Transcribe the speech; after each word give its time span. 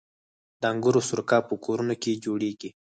د 0.61 0.63
انګورو 0.71 1.01
سرکه 1.09 1.37
په 1.47 1.53
کورونو 1.63 1.95
کې 2.01 2.21
جوړیږي. 2.23 2.69